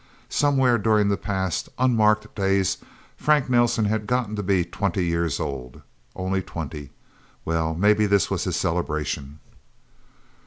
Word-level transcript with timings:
Somewhere 0.29 0.79
during 0.79 1.09
the 1.09 1.15
past, 1.15 1.69
unmarked 1.77 2.33
days 2.33 2.79
Frank 3.17 3.51
Nelsen 3.51 3.85
had 3.85 4.07
gotten 4.07 4.35
to 4.35 4.41
be 4.41 4.65
twenty 4.65 5.05
years 5.05 5.39
old. 5.39 5.83
Only 6.15 6.41
twenty? 6.41 6.89
Well 7.45 7.75
maybe 7.75 8.07
this 8.07 8.27
was 8.31 8.45
his 8.45 8.55
celebration. 8.55 9.37